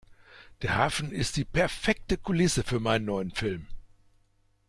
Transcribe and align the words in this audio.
Der 0.63 0.77
Hafen 0.77 1.11
ist 1.11 1.37
die 1.37 1.45
perfekte 1.45 2.17
Kulisse 2.17 2.63
für 2.63 2.79
meinen 2.79 3.05
neuen 3.05 3.29
Film. 3.29 3.67